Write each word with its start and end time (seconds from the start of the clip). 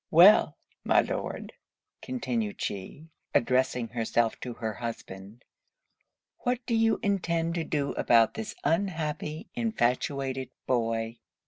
'Well, 0.09 0.57
my 0.83 1.01
Lord,' 1.01 1.53
continued 2.01 2.59
she, 2.59 3.09
addressing 3.35 3.89
herself 3.89 4.39
to 4.39 4.55
her 4.55 4.73
husband, 4.73 5.45
'what 6.39 6.65
do 6.65 6.73
you 6.73 6.99
intend 7.03 7.53
to 7.53 7.63
do 7.63 7.91
about 7.91 8.33
this 8.33 8.55
unhappy, 8.63 9.49
infatuated 9.53 10.49
boy?' 10.65 11.19